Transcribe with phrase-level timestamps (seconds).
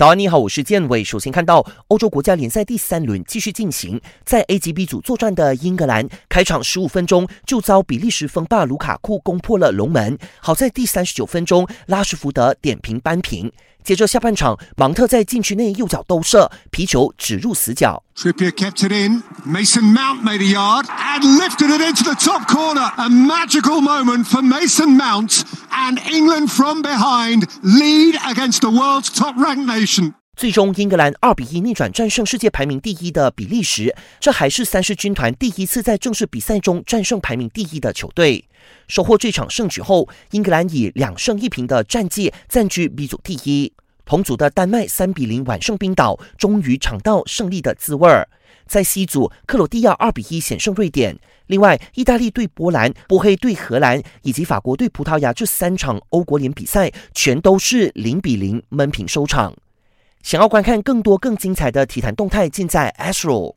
[0.00, 1.04] 早安，你好，我是建伟。
[1.04, 13.52] 首先看到欧洲国家联赛第三轮继续进行，在 A 级 B 组作战的英格兰，开场十五分钟就遭比利时锋霸卢卡库攻破了龙门，好在第三十九分钟拉什福德点评扳平。
[13.84, 18.02] 接着下半场，芒特在禁区内右脚兜射，皮球指入死角。
[18.14, 19.22] Trippier kept it in.
[19.46, 22.90] Mason Mount made a yard and lifted it into the top corner.
[22.96, 25.42] A magical moment for Mason Mount
[25.80, 30.12] and England from behind lead against the world's top-ranked nation.
[30.36, 38.44] 最终，英格兰二比一逆转战胜世界排名第一的比利时，这还是三狮军团第一次在正式比赛中战胜排名第一的球队。
[38.88, 43.72] 收获这场胜局后，英格兰以两胜一平的战绩暂居 B 组第一。
[44.10, 48.28] 同组的丹麦三比零完胜冰岛，终于尝到胜利的滋味儿。
[48.66, 51.16] 在 C 组，克罗地亚二比一险胜瑞典。
[51.46, 59.54] 另外，意大利对波兰、波黑对荷兰以及法国对葡萄牙这三场欧国联比赛，全都是零比零闷平收场。
[60.24, 63.48] 想要观看更多更精彩的体坛动态，尽在 Astro。